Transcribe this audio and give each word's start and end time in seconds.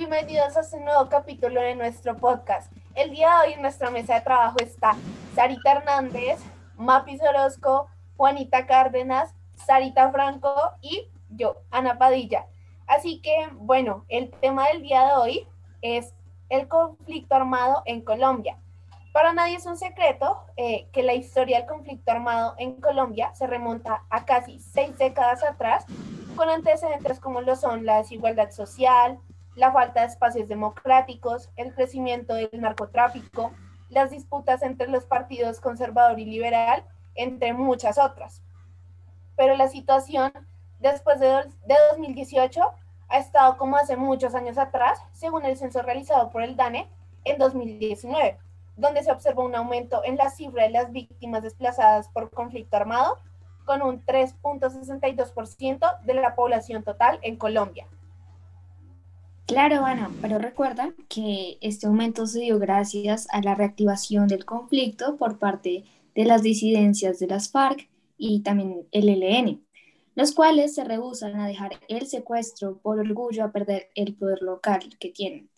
bienvenidos 0.00 0.56
a 0.56 0.60
este 0.60 0.80
nuevo 0.80 1.10
capítulo 1.10 1.60
de 1.60 1.74
nuestro 1.74 2.16
podcast. 2.16 2.72
El 2.94 3.10
día 3.10 3.28
de 3.28 3.48
hoy 3.48 3.52
en 3.52 3.60
nuestra 3.60 3.90
mesa 3.90 4.14
de 4.14 4.22
trabajo 4.22 4.56
está 4.58 4.96
Sarita 5.34 5.72
Hernández, 5.72 6.40
Mapis 6.78 7.20
Orozco, 7.20 7.86
Juanita 8.16 8.66
Cárdenas, 8.66 9.34
Sarita 9.56 10.10
Franco 10.10 10.54
y 10.80 11.10
yo, 11.28 11.56
Ana 11.70 11.98
Padilla. 11.98 12.46
Así 12.86 13.20
que, 13.20 13.50
bueno, 13.52 14.06
el 14.08 14.30
tema 14.30 14.68
del 14.68 14.80
día 14.80 15.04
de 15.04 15.12
hoy 15.12 15.48
es 15.82 16.14
el 16.48 16.66
conflicto 16.66 17.34
armado 17.34 17.82
en 17.84 18.00
Colombia. 18.00 18.56
Para 19.12 19.34
nadie 19.34 19.56
es 19.56 19.66
un 19.66 19.76
secreto 19.76 20.46
eh, 20.56 20.88
que 20.94 21.02
la 21.02 21.12
historia 21.12 21.58
del 21.58 21.68
conflicto 21.68 22.10
armado 22.10 22.54
en 22.56 22.80
Colombia 22.80 23.34
se 23.34 23.46
remonta 23.46 24.04
a 24.08 24.24
casi 24.24 24.60
seis 24.60 24.96
décadas 24.96 25.44
atrás, 25.44 25.84
con 26.36 26.48
antecedentes 26.48 27.20
como 27.20 27.42
lo 27.42 27.54
son 27.54 27.84
la 27.84 27.98
desigualdad 27.98 28.50
social, 28.50 29.18
la 29.60 29.70
falta 29.72 30.00
de 30.00 30.06
espacios 30.06 30.48
democráticos, 30.48 31.50
el 31.56 31.74
crecimiento 31.74 32.34
del 32.34 32.48
narcotráfico, 32.54 33.52
las 33.90 34.10
disputas 34.10 34.62
entre 34.62 34.88
los 34.88 35.04
partidos 35.04 35.60
conservador 35.60 36.18
y 36.18 36.24
liberal, 36.24 36.82
entre 37.14 37.52
muchas 37.52 37.98
otras. 37.98 38.42
Pero 39.36 39.56
la 39.56 39.68
situación 39.68 40.32
después 40.80 41.20
de, 41.20 41.28
de 41.66 41.74
2018 41.90 42.62
ha 43.10 43.18
estado 43.18 43.58
como 43.58 43.76
hace 43.76 43.98
muchos 43.98 44.34
años 44.34 44.56
atrás, 44.56 44.98
según 45.12 45.44
el 45.44 45.58
censo 45.58 45.82
realizado 45.82 46.30
por 46.30 46.42
el 46.42 46.56
DANE 46.56 46.88
en 47.24 47.36
2019, 47.36 48.38
donde 48.78 49.02
se 49.02 49.12
observó 49.12 49.44
un 49.44 49.54
aumento 49.54 50.02
en 50.04 50.16
la 50.16 50.30
cifra 50.30 50.62
de 50.62 50.70
las 50.70 50.90
víctimas 50.90 51.42
desplazadas 51.42 52.08
por 52.08 52.30
conflicto 52.30 52.78
armado, 52.78 53.18
con 53.66 53.82
un 53.82 54.02
3.62% 54.06 56.00
de 56.00 56.14
la 56.14 56.34
población 56.34 56.82
total 56.82 57.18
en 57.20 57.36
Colombia. 57.36 57.86
Claro, 59.46 59.84
Ana, 59.84 60.10
pero 60.22 60.38
recuerda 60.38 60.94
que 61.08 61.58
este 61.60 61.86
aumento 61.86 62.26
se 62.26 62.40
dio 62.40 62.58
gracias 62.58 63.26
a 63.30 63.40
la 63.42 63.54
reactivación 63.54 64.28
del 64.28 64.44
conflicto 64.44 65.16
por 65.16 65.38
parte 65.38 65.84
de 66.14 66.24
las 66.24 66.42
disidencias 66.42 67.18
de 67.18 67.26
las 67.26 67.50
FARC 67.50 67.88
y 68.16 68.42
también 68.42 68.86
el 68.92 69.08
ELN, 69.08 69.66
los 70.14 70.32
cuales 70.32 70.74
se 70.74 70.84
rehusan 70.84 71.40
a 71.40 71.46
dejar 71.48 71.72
el 71.88 72.06
secuestro 72.06 72.78
por 72.78 73.00
orgullo 73.00 73.44
a 73.44 73.52
perder 73.52 73.90
el 73.94 74.14
poder 74.14 74.42
local 74.42 74.96
que 75.00 75.10
tienen. 75.10 75.50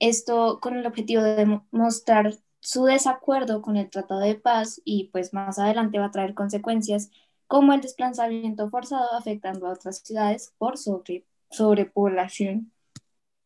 Esto 0.00 0.58
con 0.60 0.76
el 0.76 0.86
objetivo 0.86 1.22
de 1.22 1.60
mostrar 1.70 2.34
su 2.60 2.84
desacuerdo 2.84 3.62
con 3.62 3.76
el 3.76 3.90
Tratado 3.90 4.20
de 4.20 4.34
Paz 4.34 4.80
y 4.84 5.10
pues 5.12 5.32
más 5.34 5.58
adelante 5.58 5.98
va 5.98 6.06
a 6.06 6.10
traer 6.10 6.34
consecuencias 6.34 7.10
como 7.46 7.72
el 7.74 7.80
desplazamiento 7.82 8.70
forzado 8.70 9.12
afectando 9.12 9.66
a 9.66 9.72
otras 9.72 9.98
ciudades 9.98 10.54
por 10.58 10.78
sobre, 10.78 11.26
sobrepoblación. 11.50 12.73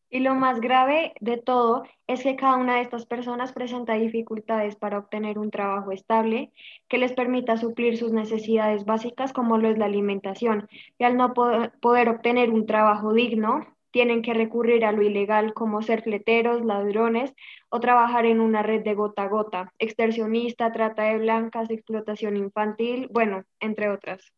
Y 0.09 0.19
lo 0.19 0.33
más 0.33 0.59
grave 0.59 1.13
de 1.19 1.37
todo 1.37 1.83
es 2.07 2.23
que 2.23 2.35
cada 2.35 2.57
una 2.57 2.75
de 2.75 2.81
estas 2.81 3.05
personas 3.05 3.53
presenta 3.53 3.93
dificultades 3.93 4.75
para 4.75 4.97
obtener 4.97 5.37
un 5.37 5.51
trabajo 5.51 5.91
estable 5.91 6.51
que 6.87 6.97
les 6.97 7.13
permita 7.13 7.57
suplir 7.57 7.97
sus 7.97 8.11
necesidades 8.11 8.85
básicas 8.85 9.33
como 9.33 9.57
lo 9.57 9.69
es 9.69 9.77
la 9.77 9.85
alimentación. 9.85 10.67
Y 10.97 11.03
al 11.03 11.15
no 11.15 11.33
poder 11.33 12.09
obtener 12.09 12.49
un 12.49 12.65
trabajo 12.65 13.13
digno, 13.13 13.67
tienen 13.91 14.21
que 14.21 14.33
recurrir 14.33 14.85
a 14.85 14.91
lo 14.91 15.01
ilegal 15.01 15.53
como 15.53 15.81
ser 15.81 16.03
fleteros, 16.03 16.63
ladrones 16.63 17.33
o 17.69 17.79
trabajar 17.79 18.25
en 18.25 18.39
una 18.39 18.63
red 18.63 18.83
de 18.83 18.93
gota 18.93 19.23
a 19.23 19.27
gota, 19.27 19.73
extorsionista, 19.79 20.71
trata 20.71 21.03
de 21.03 21.17
blancas, 21.17 21.69
explotación 21.69 22.37
infantil, 22.37 23.07
bueno, 23.11 23.43
entre 23.59 23.89
otras. 23.89 24.31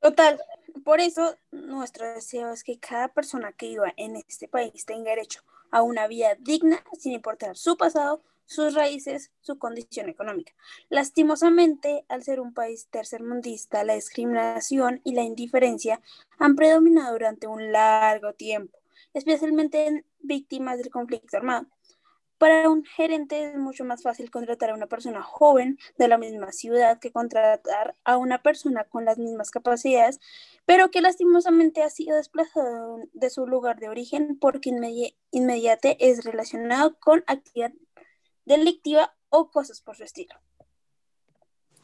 Total, 0.00 0.38
por 0.84 1.00
eso 1.00 1.36
nuestro 1.50 2.06
deseo 2.12 2.50
es 2.52 2.64
que 2.64 2.78
cada 2.78 3.08
persona 3.08 3.52
que 3.52 3.68
viva 3.68 3.92
en 3.96 4.16
este 4.16 4.48
país 4.48 4.84
tenga 4.84 5.10
derecho 5.10 5.42
a 5.70 5.82
una 5.82 6.06
vida 6.06 6.36
digna 6.38 6.82
sin 6.98 7.12
importar 7.12 7.56
su 7.56 7.76
pasado, 7.76 8.22
sus 8.46 8.74
raíces, 8.74 9.30
su 9.40 9.58
condición 9.58 10.08
económica. 10.08 10.52
Lastimosamente, 10.88 12.04
al 12.08 12.22
ser 12.22 12.40
un 12.40 12.54
país 12.54 12.86
tercermundista, 12.90 13.84
la 13.84 13.94
discriminación 13.94 15.00
y 15.04 15.14
la 15.14 15.22
indiferencia 15.22 16.00
han 16.38 16.54
predominado 16.54 17.12
durante 17.12 17.46
un 17.46 17.72
largo 17.72 18.32
tiempo, 18.34 18.78
especialmente 19.14 19.86
en 19.86 20.04
víctimas 20.20 20.78
del 20.78 20.90
conflicto 20.90 21.36
armado. 21.36 21.66
Para 22.38 22.68
un 22.68 22.84
gerente 22.84 23.44
es 23.44 23.56
mucho 23.56 23.84
más 23.84 24.02
fácil 24.02 24.30
contratar 24.30 24.70
a 24.70 24.74
una 24.74 24.88
persona 24.88 25.22
joven 25.22 25.78
de 25.96 26.08
la 26.08 26.18
misma 26.18 26.52
ciudad 26.52 26.98
que 26.98 27.10
contratar 27.10 27.96
a 28.04 28.18
una 28.18 28.42
persona 28.42 28.84
con 28.84 29.06
las 29.06 29.16
mismas 29.16 29.50
capacidades, 29.50 30.20
pero 30.66 30.90
que 30.90 31.00
lastimosamente 31.00 31.82
ha 31.82 31.88
sido 31.88 32.16
desplazado 32.16 32.98
de 33.14 33.30
su 33.30 33.46
lugar 33.46 33.78
de 33.80 33.88
origen 33.88 34.38
porque 34.38 34.70
inmediate 35.30 35.96
es 35.98 36.24
relacionado 36.24 36.98
con 37.00 37.24
actividad 37.26 37.72
delictiva 38.44 39.16
o 39.30 39.50
cosas 39.50 39.80
por 39.80 39.96
su 39.96 40.04
estilo. 40.04 40.34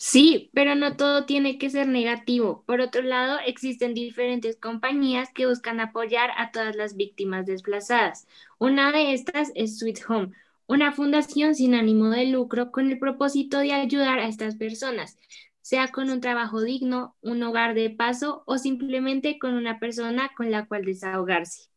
Sí, 0.05 0.51
pero 0.53 0.75
no 0.75 0.97
todo 0.97 1.27
tiene 1.27 1.59
que 1.59 1.71
ser 1.71 1.87
negativo. 1.87 2.65
Por 2.67 2.81
otro 2.81 3.03
lado, 3.03 3.39
existen 3.47 3.95
diferentes 3.95 4.57
compañías 4.57 5.29
que 5.33 5.47
buscan 5.47 5.79
apoyar 5.79 6.33
a 6.37 6.51
todas 6.51 6.75
las 6.75 6.97
víctimas 6.97 7.47
desplazadas. 7.47 8.27
Una 8.59 8.91
de 8.91 9.13
estas 9.13 9.53
es 9.55 9.79
Sweet 9.79 10.01
Home, 10.09 10.33
una 10.67 10.91
fundación 10.91 11.55
sin 11.55 11.77
ánimo 11.77 12.11
de 12.11 12.27
lucro 12.27 12.73
con 12.73 12.91
el 12.91 12.99
propósito 12.99 13.61
de 13.61 13.75
ayudar 13.75 14.19
a 14.19 14.27
estas 14.27 14.57
personas, 14.57 15.19
sea 15.61 15.87
con 15.93 16.11
un 16.11 16.21
trabajo 16.21 16.61
digno, 16.63 17.15
un 17.23 17.41
hogar 17.45 17.75
de 17.75 17.89
paso 17.89 18.43
o 18.47 18.59
simplemente 18.59 19.39
con 19.39 19.55
una 19.55 19.79
persona 19.79 20.33
con 20.37 20.51
la 20.51 20.67
cual 20.67 20.85
desahogarse. 20.85 21.69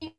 Y 0.00 0.14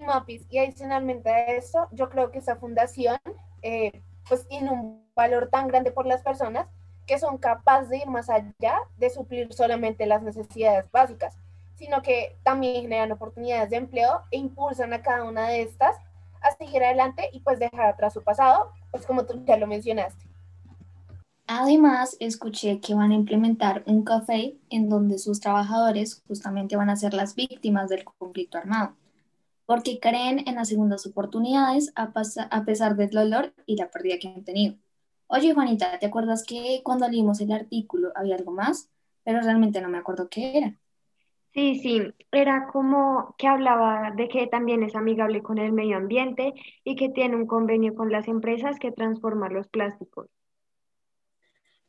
adicionalmente 0.60 1.32
a 1.32 1.56
eso, 1.56 1.88
yo 1.92 2.08
creo 2.10 2.30
que 2.30 2.38
esa 2.38 2.56
fundación 2.58 3.18
eh, 3.64 4.04
pues 4.30 4.46
un 4.52 5.07
valor 5.18 5.50
tan 5.50 5.68
grande 5.68 5.92
por 5.92 6.06
las 6.06 6.22
personas 6.22 6.68
que 7.06 7.20
son 7.20 7.38
capaces 7.38 7.90
de 7.90 7.98
ir 7.98 8.08
más 8.08 8.30
allá 8.30 8.78
de 8.98 9.10
suplir 9.10 9.52
solamente 9.54 10.06
las 10.06 10.24
necesidades 10.24 10.90
básicas, 10.92 11.36
sino 11.76 12.02
que 12.02 12.38
también 12.44 12.84
generan 12.84 13.12
oportunidades 13.12 13.70
de 13.70 13.76
empleo 13.76 14.22
e 14.32 14.38
impulsan 14.38 14.94
a 14.94 15.02
cada 15.02 15.26
una 15.26 15.50
de 15.50 15.64
estas 15.64 15.98
a 16.42 16.56
seguir 16.56 16.84
adelante 16.84 17.30
y 17.34 17.42
pues 17.42 17.60
dejar 17.60 17.88
atrás 17.88 18.14
su 18.14 18.24
pasado, 18.24 18.72
pues 18.92 19.06
como 19.06 19.26
tú 19.26 19.44
ya 19.46 19.58
lo 19.58 19.68
mencionaste. 19.68 20.26
Además, 21.48 22.16
escuché 22.20 22.80
que 22.80 22.94
van 22.94 23.12
a 23.12 23.16
implementar 23.16 23.84
un 23.86 24.04
café 24.04 24.58
en 24.70 24.90
donde 24.90 25.18
sus 25.18 25.40
trabajadores 25.40 26.24
justamente 26.28 26.76
van 26.78 26.90
a 26.90 26.96
ser 26.96 27.14
las 27.14 27.36
víctimas 27.36 27.90
del 27.90 28.06
conflicto 28.06 28.58
armado 28.58 28.96
porque 29.68 30.00
creen 30.00 30.48
en 30.48 30.56
las 30.56 30.70
segundas 30.70 31.06
oportunidades 31.06 31.92
a, 31.96 32.14
a 32.50 32.66
pesar 32.66 32.96
del 32.96 33.10
dolor 33.10 33.54
y 33.66 33.76
la 33.76 33.92
pérdida 33.92 34.18
que 34.18 34.30
han 34.30 34.44
tenido. 34.46 34.76
Oye, 35.28 35.54
Juanita, 35.54 36.00
¿te 36.00 36.06
acuerdas 36.06 36.44
que 36.46 36.82
cuando 36.84 37.08
leímos 37.08 37.42
el 37.42 37.52
artículo 37.52 38.12
había 38.16 38.36
algo 38.36 38.52
más? 38.52 38.90
Pero 39.24 39.42
realmente 39.42 39.82
no 39.82 39.90
me 39.90 39.98
acuerdo 39.98 40.30
qué 40.30 40.58
era. 40.58 40.74
Sí, 41.54 41.80
sí, 41.80 42.02
era 42.32 42.68
como 42.68 43.36
que 43.38 43.48
hablaba 43.48 44.12
de 44.12 44.30
que 44.30 44.48
también 44.48 44.84
es 44.84 44.96
amigable 44.96 45.42
con 45.42 45.58
el 45.58 45.74
medio 45.74 45.98
ambiente 45.98 46.54
y 46.84 46.96
que 46.96 47.10
tiene 47.10 47.36
un 47.36 47.48
convenio 47.48 47.96
con 47.96 48.12
las 48.12 48.28
empresas 48.28 48.80
que 48.80 48.92
transforman 48.92 49.54
los 49.54 49.68
plásticos. 49.68 50.30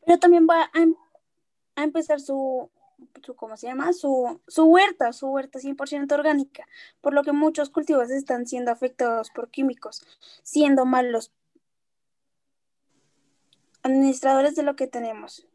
Pero 0.04 0.18
también 0.18 0.46
va 0.48 0.70
a, 0.72 0.80
em-, 0.80 0.96
a 1.76 1.84
empezar 1.84 2.18
su, 2.18 2.70
su, 3.22 3.36
¿cómo 3.36 3.56
se 3.56 3.66
llama? 3.66 3.92
Su, 3.92 4.40
su 4.48 4.64
huerta, 4.64 5.12
su 5.12 5.28
huerta 5.28 5.60
100% 5.60 6.14
orgánica, 6.14 6.66
por 7.00 7.14
lo 7.14 7.22
que 7.22 7.32
muchos 7.32 7.70
cultivos 7.70 8.10
están 8.10 8.46
siendo 8.46 8.70
afectados 8.72 9.30
por 9.30 9.50
químicos, 9.50 10.02
siendo 10.42 10.86
malos 10.86 11.30
administradores 13.88 14.54
de 14.54 14.62
lo 14.62 14.76
que 14.76 14.86
tenemos. 14.86 15.46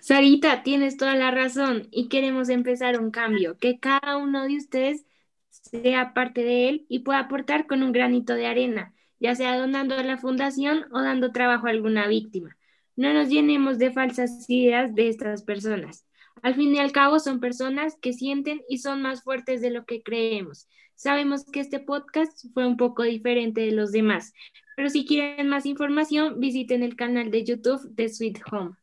Sarita, 0.00 0.62
tienes 0.62 0.96
toda 0.96 1.16
la 1.16 1.30
razón 1.32 1.88
y 1.90 2.08
queremos 2.08 2.48
empezar 2.48 3.00
un 3.00 3.10
cambio, 3.10 3.58
que 3.58 3.80
cada 3.80 4.16
uno 4.16 4.44
de 4.44 4.56
ustedes 4.56 5.04
sea 5.50 6.14
parte 6.14 6.44
de 6.44 6.68
él 6.68 6.86
y 6.88 7.00
pueda 7.00 7.20
aportar 7.20 7.66
con 7.66 7.82
un 7.82 7.92
granito 7.92 8.34
de 8.34 8.46
arena, 8.46 8.94
ya 9.18 9.34
sea 9.34 9.58
donando 9.58 9.96
a 9.96 10.02
la 10.04 10.16
fundación 10.16 10.84
o 10.92 11.02
dando 11.02 11.32
trabajo 11.32 11.66
a 11.66 11.70
alguna 11.70 12.06
víctima. 12.06 12.56
No 12.94 13.12
nos 13.12 13.28
llenemos 13.28 13.78
de 13.78 13.90
falsas 13.90 14.48
ideas 14.48 14.94
de 14.94 15.08
estas 15.08 15.42
personas. 15.42 16.06
Al 16.42 16.54
fin 16.54 16.74
y 16.74 16.78
al 16.78 16.92
cabo 16.92 17.18
son 17.18 17.40
personas 17.40 17.96
que 18.00 18.12
sienten 18.12 18.62
y 18.68 18.78
son 18.78 19.02
más 19.02 19.22
fuertes 19.22 19.60
de 19.60 19.70
lo 19.70 19.86
que 19.86 20.02
creemos. 20.02 20.68
Sabemos 20.94 21.44
que 21.44 21.60
este 21.60 21.80
podcast 21.80 22.46
fue 22.54 22.66
un 22.66 22.76
poco 22.76 23.02
diferente 23.02 23.62
de 23.62 23.72
los 23.72 23.92
demás, 23.92 24.32
pero 24.76 24.90
si 24.90 25.04
quieren 25.04 25.48
más 25.48 25.66
información 25.66 26.40
visiten 26.40 26.84
el 26.84 26.96
canal 26.96 27.32
de 27.32 27.44
YouTube 27.44 27.82
de 27.96 28.08
Sweet 28.08 28.40
Home. 28.52 28.76